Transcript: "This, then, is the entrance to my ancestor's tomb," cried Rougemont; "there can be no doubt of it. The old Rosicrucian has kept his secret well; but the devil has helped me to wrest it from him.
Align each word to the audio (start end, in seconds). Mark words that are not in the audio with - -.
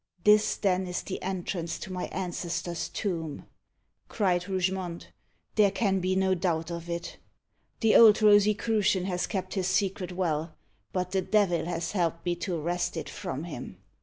"This, 0.23 0.55
then, 0.55 0.87
is 0.87 1.03
the 1.03 1.21
entrance 1.21 1.77
to 1.77 1.93
my 1.93 2.05
ancestor's 2.05 2.89
tomb," 2.89 3.45
cried 4.09 4.49
Rougemont; 4.49 5.11
"there 5.53 5.69
can 5.69 5.99
be 5.99 6.15
no 6.15 6.33
doubt 6.33 6.71
of 6.71 6.89
it. 6.89 7.17
The 7.81 7.95
old 7.95 8.19
Rosicrucian 8.19 9.05
has 9.05 9.27
kept 9.27 9.53
his 9.53 9.67
secret 9.67 10.11
well; 10.13 10.55
but 10.91 11.11
the 11.11 11.21
devil 11.21 11.65
has 11.65 11.91
helped 11.91 12.25
me 12.25 12.33
to 12.37 12.59
wrest 12.59 12.97
it 12.97 13.09
from 13.09 13.43
him. 13.43 13.77